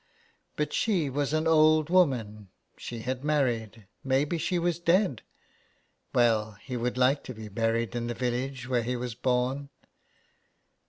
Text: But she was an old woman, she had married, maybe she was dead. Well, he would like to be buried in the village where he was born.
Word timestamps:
But 0.55 0.73
she 0.73 1.11
was 1.11 1.31
an 1.31 1.45
old 1.45 1.91
woman, 1.91 2.49
she 2.75 3.01
had 3.01 3.23
married, 3.23 3.85
maybe 4.03 4.39
she 4.39 4.57
was 4.57 4.79
dead. 4.79 5.21
Well, 6.11 6.53
he 6.53 6.75
would 6.75 6.97
like 6.97 7.23
to 7.25 7.35
be 7.35 7.49
buried 7.49 7.95
in 7.95 8.07
the 8.07 8.15
village 8.15 8.67
where 8.67 8.81
he 8.81 8.95
was 8.95 9.13
born. 9.13 9.69